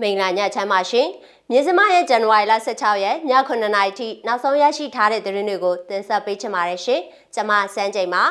[0.00, 1.08] မိန်လာညချမ်းပါရှင်
[1.50, 3.16] မြေစမရဲ့ဇန်နဝါရီလ16ရက်ည
[3.48, 7.00] 9:00နာရီထိနောက်ဆုံးရရှိထားတဲ့သတင်းတွေကိုတင်ဆက်ပေးချင်ပါတယ်ရှင်
[7.34, 8.24] ကျွန်မစန်းချိန်ပါ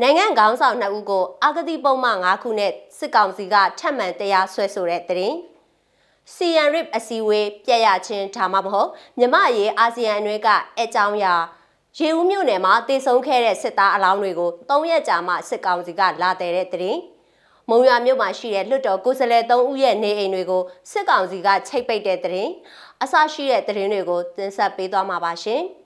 [0.00, 5.36] နိုင်ငံခေါင်းဆောင်နှစ်ဦးကိုအာဂတိပုံမှန်9ခုနဲ့စစ်ကောင်စီကထပ်မံတရားစွဲဆိုတဲ့သတင်း
[6.34, 8.88] စီယန်ရစ်အစည်းအဝေးပြက်ရချင်းဒါမှမဟုတ်
[9.18, 10.48] မြမရေးအာဆီယံအနှွေးက
[10.78, 11.34] အကြောင်းအရာ
[11.98, 17.00] ရေဦးမြို့နယ်မှာတည်ဆုံခဲ့တဲ့စစ်သားအလောင်းတွေကို၃ရက်ကြာမှစစ်ကောင်စီကလာတဲ့တဲ့သတင်း
[17.70, 22.50] မုံရွာမြို့မှာရှိတဲ့လွတ်တော်ကိုယ်စားလှယ်၃ဦးရဲ့နေအိမ်တွေကိုစစ်ကောင်စီကချိတ်ပိတ်တဲ့တဲ့ရင်
[23.02, 25.62] အဆရှိတဲ့တဲ့ရင်တွေကိုတင်ဆက်ပေးသွားမှာပါရှင်။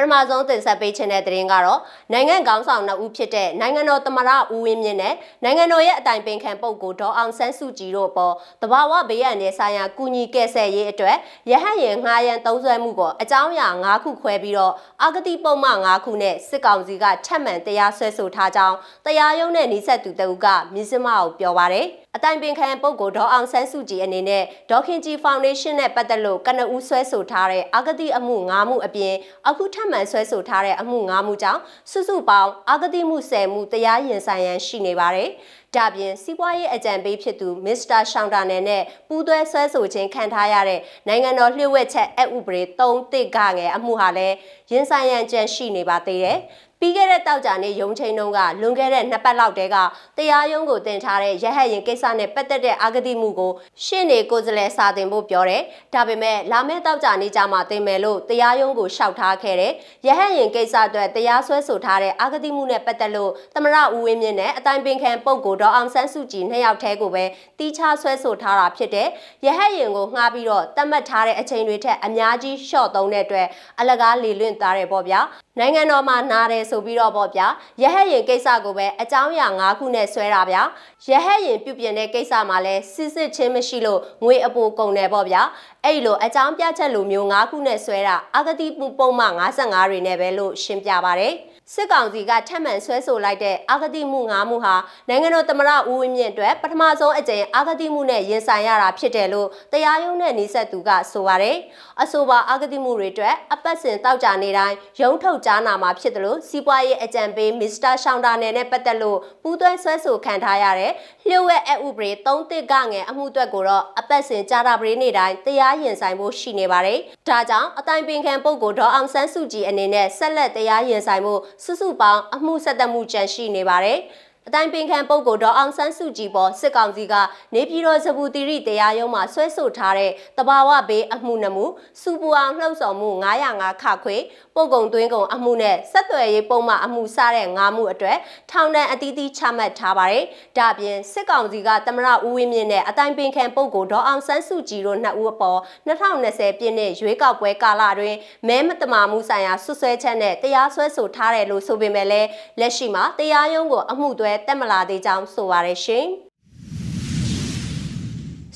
[0.00, 1.80] ပထမဆုံးတင်ဆက်ပေးခြင်းတဲ့သတင်းကတော့
[2.12, 5.14] နိုင်ငံကောင်းဆောင်နှစ်ဦးဖြစ်တဲ့နိုင်ငံတော်သမ္မတဦးဝင်းမြင့်နဲ့
[5.44, 11.16] နိုင်ငံတော်ရဲ့အတိုင်ပင်ခံပုဂ္ဂိုလ်ဒေါ်အောင်ဆန်းစုကြည်တို့အပေါ်တဘာဝဘေးရန်နယ်ဆိုင်ရာကုညီကဲဆယ်ရေးအတွက်
[11.50, 29.14] ရဟတ်ရင်ငှားရန်သုံးစွဲမှုကိုအကြောင်းအရာ၅ခုခွဲပြီးတော့အာဂတိပုံမှန်၅ခုနဲ့စစ်ကောင်စီကထပ်မံတရားစွဲဆိုထားကြောင်းတရားရုံးနဲ့နှိဆက်သူတအုပ်ကမြစ်စမအောင်ပြောပါရယ်အတိုင်ပင်ခံပုဂ္ဂိုလ်ဒေါ်အောင်ဆန်းစုကြည်အနေနဲ့ဒေါခင်ကြီးဖောင်ဒေးရှင်းနဲ့ပတ်သက်လို့ကနဦးဆွဲဆိုထားတဲ့အာဂတိအမှု၅မှုအပြင်
[29.48, 31.60] အခုထပ်မံဆွဲဆိုထားတဲ့အမှု၅မှုကြောင့်
[31.90, 35.30] စုစုပေါင်းအာဂတိမှု10မှုတရားရင်ဆိုင်ရန်ရှိနေပါတယ်။
[35.76, 44.36] ဒါပြင်စီးပွားရေးအကြံပေးဖြစ်သူမစ္စတာရှောင်းတာနယ်နဲ့ပူးတွဲဆွဲဆိုခြင်းခံထားရတဲ့နိုင်ငံတော်လျှို့ဝှက်ချက်အဥပဒေ3တစ်ကငယ်အမှုဟာလည်း
[44.72, 46.38] ရင်ဆိုင်ရန်ကြံရှိနေပါသေးတယ်။
[46.82, 49.76] ပြီးခဲ့တဲ့တောက်ကြနေ့ရုံချိန်တုန်းကလွန်ခဲ့တဲ့နှစ်ပတ်လောက်တည်းက
[50.18, 53.52] တရားရုံးကိုတင်ထားတဲ့ရဟတ်ရင်ကိစ္စနဲ့ပတ်သက်တဲ့အာဂတိမှုကို
[53.84, 55.62] ရှင်းနေကိုယ်စားလှယ်စာတင်ဖို့ပြောတယ်။
[55.94, 59.72] ဒါပေမဲ့လာမယ့်တောက်ကြနေ့ကျမှတင်မယ်လို့တရားရုံးကိုရှောက်ထားခဲ့တယ်။
[60.06, 67.24] ရဟတ်ရင်ကိစ္စအတွက်တရားစွဲဆိုထားတဲ့အာဂတိမှုနဲ့ပတ်သက်လို့သမရဦးဝင်းမြင့်နဲ့အတိုင်ပင်ခံပုဂ္ဂိုလ်တော်အောင်ဆန်းစုကြည်နှစ်ယောက်တည်းကိုပဲ
[67.58, 69.08] တီးခြားဆွဲဆိုထားတာဖြစ်တဲ့
[69.46, 73.46] ရဟတ်ရင်ကိုငှားပြီးတော့တတ်မှတ်ထားတဲ့အချိန်တွေထက်အများကြီးရှော့သုံးတဲ့အတွက်
[73.80, 75.20] အလကားလေလွင့်သားတယ်ပေါ့ဗျာ။
[75.60, 77.46] နိုင်ငံတော်မှာနားတယ်ဆိုပြီးတော့ပေါ့ဗျာ
[77.82, 80.62] ရဟတ်ရင်ကိစ္စကိုပဲအကြောင်းအရာ၅ခုနဲ့ဆွဲတာဗျာ
[81.08, 85.42] ရဟတ်ရင်ပြုပြင်တဲ့ကိစ္စမှာလဲစစ်စစ်ချင်းမရှိလို့ငွေအပိုကုန်တယ်ပေါ့ဗျာ
[85.84, 88.66] အဲ့လိုအကြောင်းပြချက်လိုမျိုး၅ခုနဲ့ဆွဲတာအဂတိ
[88.98, 91.34] ပုံမှန်55တွေနဲ့ပဲလို့ရှင်းပြပါတယ်
[91.74, 94.74] စစ်ကောင်စီကထပ်မံဆွဲဆိုလိုက်တဲ့အာဂတိမှု၅မှုဟာ
[95.08, 101.56] နိုင်ငံတော်သမ္မတဦးဝင်းမြင့်အတွက်ပထမဆုံးအကြိမ်အာဂတိမှုနဲ့ရင်ဆိုင်ရတာဖြစ်တယ်လို့တရားရုံးနဲ့နှိဆက်သူကဆိုပါတယ်။
[102.02, 110.92] အဆိုပါအာဂတိမှုတွေအတွက်အပတ်စဉ်တောက်ကြနေတိုင်းရုံးထုတ်ကြားနာမှာဖြစ်တယ်လို့စီးပွားရေးအကြံပေးမစ္စတာရှောင်းတာနယ်နဲ့ပတ်သက်လို့ပူးတွဲဆွဲဆိုခံထားရတဲ့
[111.28, 116.98] လျှို့ဝှက်အဥပဒေ၃တစ်ကငယ်အမှုအတွက်ကိုတော့အပတ်စဉ်ကြားတာပရိနေတိုင်းတရားရင်ဆိုင်ဖို့ရှိနေပါတယ်။
[117.28, 123.98] ဒါကြောင့်အတိုင်ပင်ခံပုဂ္ဂိုလ်ဒေါ်အောင်ဆန်းစုကြည်အနေနဲ့ဆက်လက်တရားရင်ဆိုင်ဖို့စုစုပေါင်းအမှုဆက်သက်မှုကြန့်ရှိနေပါတယ်။
[124.48, 127.14] အတိုင်းပင်ခံပုဂ္ဂိုလ်ဒေါ်အောင်ဆန်းစုကြည်ပေါ်စစ်ကောင်စီက
[127.54, 131.66] နေပြည်တော်စပူတီရီတရားရုံးမှာဆွဲဆိုထားတဲ့တဘာဝဘေးအမှုနှမှု
[132.00, 133.10] စူပူအောင်လှုပ်ဆောင်မှု
[133.48, 134.16] 905ခခွေ
[134.54, 138.18] ပုတ်ကုံသွင်းကုံအမှုနဲ့ဆက်သွယ်ရေးပုံမှန်အမှုစတဲ့9မှုအတွက်
[138.50, 140.24] ထောင်ဒဏ်အသီးသီးချမှတ်ထားပါတယ်။
[140.58, 148.14] ဒါပြင်စစ်ကောင်စီကတမရဦးဝင်းမြင့်နဲ့အတိုင်းပင်ခံပုဂ္ဂိုလ်ဒေါ်အောင်ဆန်းစုကြည်တို့နှစ်ဦးအပေါ်2020ပြည့်နှစ်ရွေးကောက်ပွဲကာလတွင်
[148.48, 152.28] မဲမတမာမှုဆိုင်ရာဆွဆွဲချက်နဲ့တရားစွဲဆိုထားတယ်လို့ဆိုပေမဲ့လည်း
[152.60, 156.06] လက်ရှိမှာတရားရုံးကိုအမှုတွဲတက်မလာသေးကြောင်းဆိုပါရရှင်။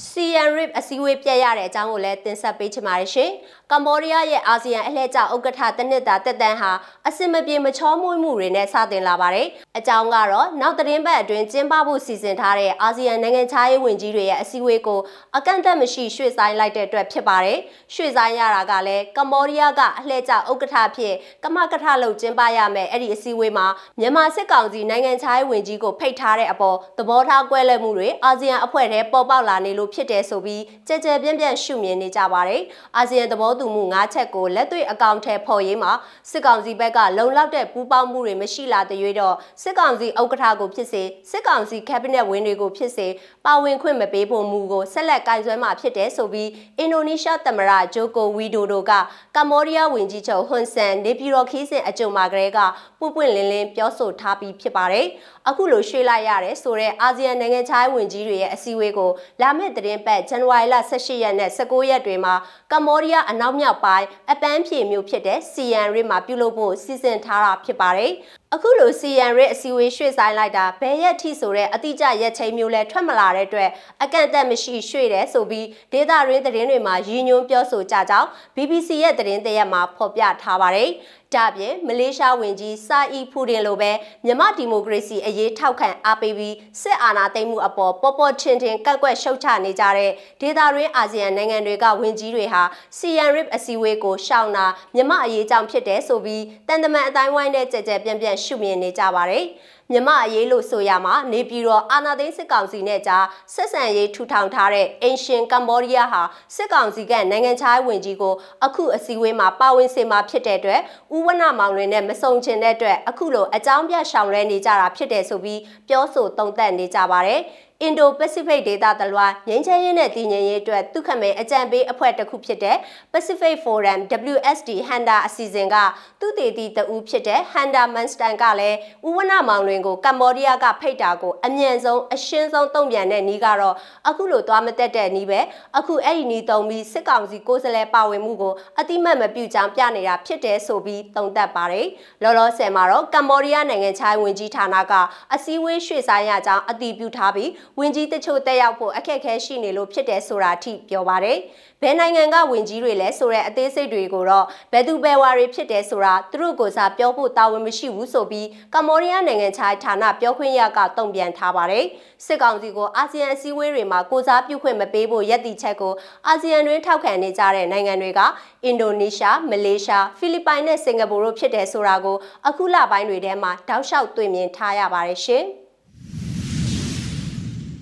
[0.09, 3.31] CN RIP အစည်းအဝေးပြတ်ရတဲ့အကြောင်းကိုလည်းတင်ဆက်ပေးချင်ပါတယ်ရှင်။
[3.73, 6.73] ကမ္ဘောဒီးယားရဲ့အာဆီယံအလှည့်ကျဥက္ကဋ္ဌတနစ်တာတက်တန်းဟာ
[7.09, 9.49] အစင်မပြေမချောမွေ့မှုတွေနဲ့စတင်လာပါတယ်။
[9.79, 15.01] အကြောင်းကတော့နောက်သတင်းပတ်အတွင်းကျင်းပဖို့စီစဉ်ထားတဲ့အာဆီယံနိုင်ငံခြားရေးဝန်ကြီးတွေရဲ့အစည်းအဝေးကို
[15.37, 17.59] အကန့်အသတ်မရှိရွှေ့ဆိုင်းလိုက်တဲ့အတွက်ဖြစ်ပါတယ်။
[17.95, 21.15] ရွှေ့ဆိုင်းရတာကလည်းကမ္ဘောဒီးယားကအလှည့်ကျဥက္ကဋ္ဌဖြစ်
[21.45, 23.67] ကမကထလုပ်ကျင်းပရမယ်အဲ့ဒီအစည်းအဝေးမှာ
[24.01, 32.63] မြန်မာစစ်ကောင်စီနိုင်ငံခြားရေးဝန်ကြီးကိုဖိတ်ထားတဲ့အပေါ်သဘောထားကွဲလွဲမှုတွေအာဆီယံအဖွဲ့ထဲပေါ်ပေါက်လာနေလို့ဖြစ်တယ်ဆိုပြီးကြဲကြဲပြန့်ပြန့်ရှုမြင်နေကြပါတယ်။
[32.97, 35.93] အာဆီယံသဘောတူမှု၅ချက်ကိုလက်တွေ့အကောင့်ထဲပေါ်ရေးမှာ
[36.31, 43.07] စစ်ကောင်စီဘက်ကလုံလောက်တဲ့ပူးပေါင်းမှုတွေမရှိလာတဲ့ရွေးတော့စစ်ကောင်စီဥက္ကဋ္ဌကိုဖြစ်စေစစ်ကောင်စီကက်ဘိနက်ဝင်တွေကိုဖြစ်စေ
[43.47, 48.93] ပါဝင်ခွင့်မပေးဖို့မူကိုဆက်လက်ကင်ဆွဲမှာဖြစ်တယ်ဆိုပြီးအင်ဒိုနီးရှားသမ္မတဂျိုကိုဝီဒိုဒိုက
[49.37, 52.59] ကမ္ဘောဒီးယားဝန်ကြီးချုပ်ဟွန်ဆန်နေပြည်တော်ခီးစဉ်အကြုံမှာကလေးက
[53.01, 55.07] ပွပွင့်လင်းလင်းပြောဆိုထားပြီးဖြစ်ပါတယ်။
[55.49, 59.11] အခုလိုရွှေ့လိုက်ရတယ်ဆိုတဲ့အာဆီယံနိုင်ငံခြားရေးဝန်ကြီးတွေရဲ့အစည်းအဝေးကို
[59.41, 62.35] လာမယ့်သတင်းပတ်ဇန်နဝါရီလ18ရက်နဲ့19ရက်တွေမှာ
[62.73, 68.13] ကမ္ဘောဒီးယားအနောက်မြောက်ပိုင်းအပန်းဖြေမြို့ဖြစ်တဲ့စီယန်ရစ်မှာပြုလုပ်ဖို့စီစဉ်ထားတာဖြစ်ပါတယ်။
[68.57, 73.71] အခုလိုစီယန်ရစ်အစည်းအဝေးရွှေ့ဆိုင်လိုက်တာဘယ်ရက်ထိဆိုတဲ့အတိအကျရက်ချိန်မျိုးလဲထွက်မလာတဲ့အတွက်
[74.03, 80.91] အကန့်အသတ်မရှိရွှေ့တယ်ဆိုပြီးဒေတာရင်းသတင်းတွေမှာရည်ညွှန်းပြောဆိုကြကြောင်း BBC ရဲ့သတင်းတရက်မှာဖော်ပြထားပါတယ်။
[81.35, 83.91] ဒါပြင်မလေးရှားဝန်ကြီးစာအီဖူဒင်လိုပဲ
[84.25, 90.11] မြန်မာဒီမိုကရေစီအရေးထောက်ခံအားပေးပြီးစစ်အာဏာသိမ်းမှုအပေါ်ပေါ်ပေါ်ထင်ထင်ကန့်ကွက်ရှုတ်ချနေကြတဲ့
[90.41, 92.63] ဒေသတွင်းအာဆီယံနိုင်ငံတွေကဝန်ကြီးတွေဟာ
[92.99, 99.45] CN RIP အစည်းအဝေးကိုရှောင်တာမြန်မာအရေးကြောင့်ဖြစ်တယ်ဆိုပြီးတန်တမန်အတိုင်းဝိုင်းနဲ့ကြကြပြန့်ပြန့်ရှုမြင်နေကြပါတယ်။
[99.93, 103.25] မြမအရေးလို့ဆိုရမှာနေပြည်တော်အာနာသိန်းစစ်ကောင်စီနဲ့ကြား
[103.55, 106.23] ဆက်ဆံရေးထူထောင်ထားတဲ့အင်ရှင်ကမ္ဘောဒီးယားဟာ
[106.57, 110.81] စစ်ကောင်စီကနိုင်ငံခြားဝင်ကြီးကိုအခုအစည်းအဝေးမှာပါဝင်စေမှာဖြစ်တဲ့အတွက်
[111.17, 117.41] ဥဝနမောင်လွင်နဲ့မဆုံချင်တဲ့အတွက်အခုလိုအကြောင်းပြရှောင်လဲနေကြတာဖြစ်တယ်ဆိုပြီးပြောဆိုတုံ့တက်နေကြပါတယ်။
[117.83, 122.77] အင်ဒိုပစိဖိတ်ဒေသတလွှာငြိမ်းချမ်းရေးနဲ့တည်ငြိမ်ရေးအတွက်သူခမဲအကြံပေးအဖွဲ့တစ်ခုဖြစ်တဲ့
[123.13, 124.01] Pacific Forum
[124.33, 125.77] WSD Handa အစီအစဉ်က
[126.21, 133.75] သူတည်တည်တူဖြစ်တဲ့ Handa Manstan ကလည်းဥဝနမောင်လွင်ကိုကမ္ဘောဒီးယားကဖိတ်တာကိုအမြန်ဆုံးအရှင်းဆုံးတုံ့ပြန်တဲ့နီးကတော့
[134.09, 135.41] အခုလိုသွားမတက်တဲ့နီးပဲ
[135.79, 141.87] အခုအဲ့ဒီနီးတုံပြီးစစ်ကောင်စီကိုယ်စားလှယ်ပါဝင်မှုကိုအတိမတ်မပြုကြောင်းပြနေတာဖြစ်တယ်ဆိုပြီးတုံသက်ပါတယ်
[142.23, 144.93] လောလောဆယ်မှာတော့ကမ္ဘောဒီးယားနိုင်ငံခြားဝင်ကြီးဌာနက
[145.35, 147.51] အစည်းအဝေးရွှေ့ဆိုင်ရကြောင်းအတည်ပြုထားပြီး
[147.81, 151.39] ဝင်ကြီးတချို့တက်ရောက်ဖို့အခက်အခဲရှိနေလို့ဖြစ်တယ်ဆိုတာအထိပြောပါတယ်။
[151.83, 161.85] ဘယ်နိုင်ငံကဝင်ကြီးတွေလဲဆိုတဲ့အသေးစိတ်တွေကိုတော့ဘယ်သူဘယ်ဝါတွေဖြစ်တယ်ဆိုတာသူတို့ကိုစားပြောဖို့တာဝန်မရှိဘူးဆိုပြီးကမ္ဘောဒီးယားနိုင်ငံခြားဌာနပြောခွင့်ရကတုံ့ပြန်ထားပါတယ်။
[162.25, 165.93] စစ်ကောင်စီကိုအာဆီယံအစည်းအဝေးတွေမှာကိုစားပြုခွင့်မပေးဖို့ရည်တည်ချက်ကို
[166.27, 168.21] အာဆီယံတွင်ထောက်ခံနေကြတဲ့နိုင်ငံတွေက
[168.65, 172.17] အင်ဒိုနီးရှား၊မလေးရှား၊ဖိလစ်ပိုင်နဲ့စင်ကာပူတို့ဖြစ်တယ်ဆိုတာကို
[172.49, 175.47] အခုလပိုင်းတွေထဲမှာတောက်လျှောက်တွေ့မြင်ထားရပါတယ်ရှင်။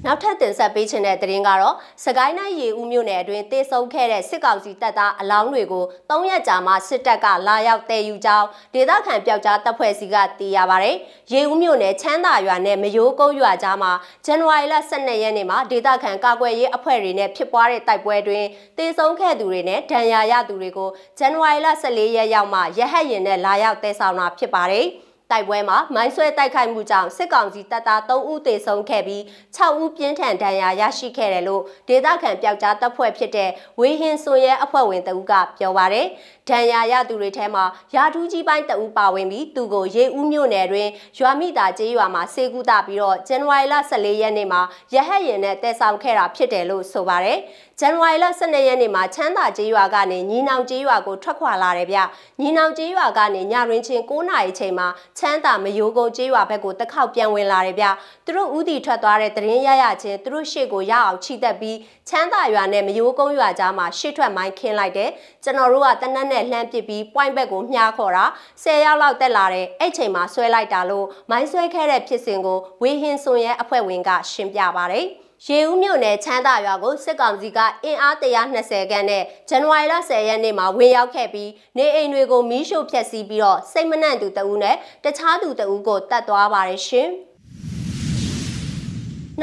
[0.06, 10.88] နောက်ထပ်တင်ဆက်ပေးခြင်းတဲ့သတင်းကတော့စကိုင်းတိုင်းရေဦးမြို့နယ်အတွင်းတေဆုံခဲ့တဲ့စစ်ကောင်စီတပ်သားအလောင်းတွေကို၃ရက်ကြာမှစစ်တပ်ကလာရောက်တည်ယူကြောင်းဒေသခံပျောက်ကြားတပ်ဖွဲ့စီကသိရပါဗျ။
[11.32, 13.92] ရေဦးမြို့နယ်ချမ်းသာရွာနဲ့မယိုးကုန်းရွာကြားမှာ
[14.24, 18.44] ဇန်နဝါရီလ12ရက်နေ့မှာဒေသခံကာကွယ်ရေးအဖွဲ့တွေနဲ့ဖြစ်ပွားတဲ့တိုက်ပွဲတွင်
[18.78, 24.88] တေဆုံခဲ့သူတွေနဲ့ဒဏ်ရာရသူတွေကိုဇန်နဝါရီလ14ရက်ရောက်မှရဟတ်ရင်နဲ့လာရောက်တည်ဆောင်တာဖြစ်ပါတယ်။
[25.32, 29.22] တိုက်ပွဲမှာမိုင်းဆွဲတိုက်ခိုက်မှုကြောင့်စစ်ကောင်စီတပ်သား3ဦးသေဆုံးခဲ့ပြီး
[29.56, 33.50] 6ဦးပြင်းထန်ဒဏ်ရာရရှိခဲ့တယ်လို့ဒေသခံပျောက်ကြားတပ်ဖွဲ့ဖြစ်တဲ့
[33.80, 36.06] ဝေဟင်စွန်ရဲအဖွဲ့ဝင်တဦးကပြောပါရယ်
[36.48, 37.64] ဒဏ်ရာရသူတွေထဲမှာ
[37.94, 40.88] ရာထူးကြီးပိုင်းတဦးပါဝင်ပြီးသူကိုရေဦးမြို့နယ်တွင်
[41.18, 44.60] ရွာမိသားကျေးရွာမှာစေကူတာပြီးတော့ဇန်နဝါရီလ14ရက်နေ့မှာ
[44.94, 47.38] ရဟတ်ရင်နဲ့တည်ဆောင်ခဲ့တာဖြစ်တယ်လို့ဆိုပါရယ်
[47.84, 51.98] ဇန်နဝါရီလ12ရက်နေ့မှာချမ်းသာကျေးရွာကနေညီနောင်ကျေးရွာကိုထွက်ခွာလာတယ်ဗျ
[52.40, 54.88] ညီနောင်ကျေးရွာကနေညရင်းချင်း9နာရီချိန်မှာ
[55.18, 57.86] ချမ်းသာမယိုးကုန်းကျေးရွာဘက်ကိုတခေါက်ပြန်ဝင်လာတယ်ဗျ
[58.24, 65.10] သူတို့ဥတီထွက်သွားတဲ့တရင်ရရချင်းသူတို့ရှေ့ကိုရအောင်ခြိတက်ပြီးချမ်းသာရွာနဲ့မယိုးကုန်းရွာကြားမှာရှေ့ထွက်မိုင်းခင်းလိုက်တယ်
[65.44, 68.24] ကျွန်တော်တို့ကတနက်နဲ့လှမ်းပစ်ပြီး point ဘက်ကိုမြှားခေါ်တာ
[68.62, 75.06] 10ရောက်လောက်တက်လာတဲ့အဲ့ချိန်မှာဆွဲလိုက်တာလို့မိုင်းဆွဲခဲ့တဲ့ဖြစ်စဉ်ကိုဝေဟင်စွန်ရဲ့အဖွဲ့ဝင်ကရှင်းပြပါတယ်
[75.46, 87.08] ရေဦးမြို့နယ်ချမ်းသာရွာကိုစစ်ကောင်စီကအင်အား120ခန်းနဲ့ဇန်နဝါရီလ10ရက်နေ့မှာဝင်ရောက်ခဲ့ပြီးနေအိမ်တွေကိုမီးရှို့ဖျက်ဆီးပြီးတော့စိတ်မနှံ့သူတဦးနဲ့တခြားသူတဦးကိုတတ်သွားပါတယ်ရှင်။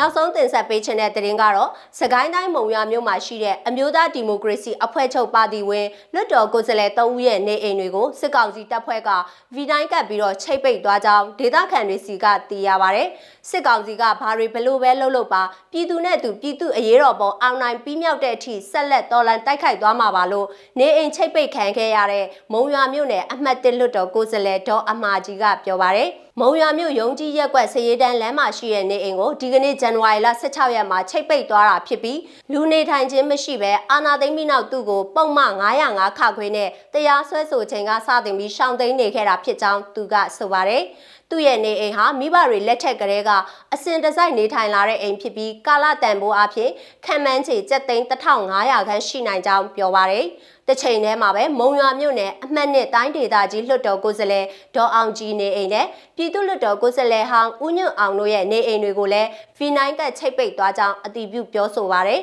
[0.01, 1.69] နောက်ဆုံးတင်ဆက်ပေးခြင်းတဲ့သတင်းကတော့
[1.99, 9.09] စကိုင်းတိုင်းမုံရွာမြို့မှာရှိတဲ့အမျိုးသားဒီမိုကရေစီအဖွဲ့ချုပ်ပါတီဝင်လွတ်တော်ကိုယ်စားလှယ်၃ဦးရဲ့နေအိမ်တွေကိုစစ်ကောင်စီတပ်ဖွဲ့က
[9.55, 13.03] ဗီတိုင်းကပ်ပြီးတော့ချိတ်ပိတ်သွားကြောင်းဒေသခံတွေစီကသိရပါဗျ။
[13.49, 20.47] စစ်ကောင်စီကဘာတွေဘလို့ပဲလှုပ်လှုပ်ပါပြည်သူနဲ့သူပြည်သူအရေးတော်ပုံအောင်နိုင်ပြီးမြောက်တဲ့အထိဆက်လက်တော်လှန်တိုက်ခိုက်သွားမှာပါလို့
[20.79, 26.05] နေအိမ်ချိတ်ပိတ်ခံခဲ့ရတဲ့မုံရွာမြို့နယ်အမှတ်၁လွတ်တော်ကိုယ်စားလှယ်ဒေါ်အမာကြီးကပြောပါဗျ။
[26.41, 32.19] မုံရွာမြို့ရုံကြီးရက်ကွက်စရေးတန်းလမ်းမှာရှိတဲ့နေအိမ်ကိုဒီကနေ့ဇန်နဝါရီလ16ရက်မှာချိတ်ပိတ်သွားတာဖြစ်ပြီး
[32.51, 40.83] လူနေထိုင်ခြင်းမရှိဘဲအာနာသိမ့်ပြီးနောက်သူ့ကိုပုံမှန်905ခခွေနဲ့တရားစွဲဆိုချိန်ကစတင်ပြီးရှောင်သိမ်းနေခဲ့တာဖြစ်ကြောင်းသူကဆိုပါတယ်
[41.29, 43.29] သူ့ရဲ့နေအိမ်ဟာမိဘတွေလက်ထက်ကလေးက
[43.73, 46.69] အစင်တစိုက်နေထိုင်လာတဲ့အိမ်ဖြစ်ပြီးကာလတန်ဖိုးအဖြစ်
[47.05, 50.25] ခံမှန်းချေ7သိန်း1500ခန်းရှိနိုင်ကြောင်းပြောပါတယ်
[50.69, 54.45] တစ်ချိန်တည်းမှာပဲမုံရွာမြို့နယ်အမှတ်နှစ်တိုင်းဒေသကြီးလွှတ်တော်ကိုယ်စားလှယ်
[54.75, 55.85] ဒေါ်အောင်ကြီးနေအိမ်နဲ့
[56.15, 62.21] ပြည်သူ့လွှတ်တော်ကိုယ်စားလှယ်ဟောင်းဦးညွန့်အောင်တို့ရဲ့နေအိမ်တွေကိုလည်း V9 ကချိတ်ပိတ်သွားကြောင်းအတည်ပြုပြောဆိုပါရယ်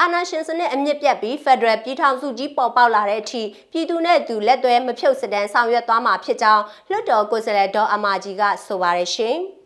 [0.00, 9.38] အာနာရှင်စနစ်အမြင့်ပြတ်ပြီး Federal ပြည်ထောင်စုကြီးပေါ်ပေါက်လာတဲ့အထိပြည်သူနဲ့သူလက်သွဲမဖြုတ်စတန်းဆောင်ရွက်သွားမှာဖြစ်ကြောင်းလွှတ်တော်ကိုယ်စားလှယ်ဒေါ်အမာကြီးကဆိုပါရရှင်။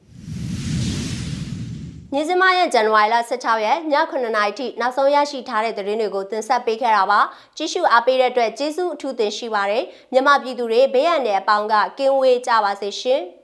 [2.14, 7.20] ညစမရဲ့ဇန်နဝါရီလ16ရက်ည9:00နာရီထိနောက်ဆုံးရရှိထားတဲ့သတင်းတွေကိုတင်ဆက်ပေးခဲ့တာပါ
[7.56, 13.22] ကြည့်ရှုအားပေးတဲ့အတွက်ကျေးဇူးအထူးတင်ရှိပါတယ်မြန်မာပြည်သူတွေဘေးရန်တဲ့အပေါင်းကကင်းဝေးကြပါစေရှင်။